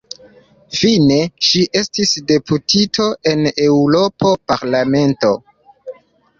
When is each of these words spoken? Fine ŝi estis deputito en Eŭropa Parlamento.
Fine 0.77 1.17
ŝi 1.47 1.61
estis 1.81 2.15
deputito 2.33 3.07
en 3.35 3.53
Eŭropa 3.69 4.35
Parlamento. 4.53 5.35